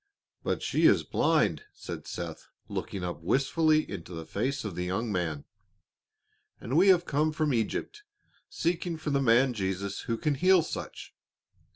[0.41, 5.11] "But she is blind," said Seth, looking up wistfully into the face of the young
[5.11, 5.45] man,
[6.59, 8.01] "and we have come from Egypt,
[8.49, 11.13] seeking for the man Jesus who can heal such.